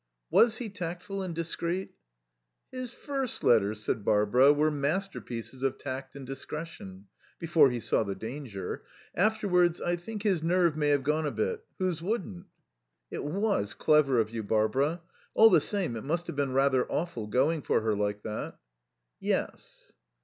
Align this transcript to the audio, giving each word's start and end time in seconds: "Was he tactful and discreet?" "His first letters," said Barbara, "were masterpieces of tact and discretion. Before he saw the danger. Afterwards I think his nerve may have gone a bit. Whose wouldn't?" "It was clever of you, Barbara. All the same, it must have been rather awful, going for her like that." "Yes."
"Was 0.31 0.57
he 0.57 0.67
tactful 0.67 1.21
and 1.21 1.35
discreet?" 1.35 1.91
"His 2.71 2.89
first 2.91 3.43
letters," 3.43 3.81
said 3.83 4.03
Barbara, 4.03 4.51
"were 4.51 4.71
masterpieces 4.71 5.61
of 5.61 5.77
tact 5.77 6.15
and 6.15 6.25
discretion. 6.25 7.05
Before 7.37 7.69
he 7.69 7.79
saw 7.79 8.01
the 8.01 8.15
danger. 8.15 8.81
Afterwards 9.13 9.79
I 9.79 9.95
think 9.97 10.23
his 10.23 10.41
nerve 10.41 10.75
may 10.75 10.89
have 10.89 11.03
gone 11.03 11.27
a 11.27 11.31
bit. 11.31 11.63
Whose 11.77 12.01
wouldn't?" 12.01 12.47
"It 13.11 13.23
was 13.23 13.75
clever 13.75 14.19
of 14.19 14.31
you, 14.31 14.41
Barbara. 14.41 15.01
All 15.35 15.51
the 15.51 15.61
same, 15.61 15.95
it 15.95 16.03
must 16.03 16.25
have 16.25 16.35
been 16.35 16.53
rather 16.53 16.91
awful, 16.91 17.27
going 17.27 17.61
for 17.61 17.81
her 17.81 17.95
like 17.95 18.23
that." 18.23 18.57
"Yes." 19.19 19.91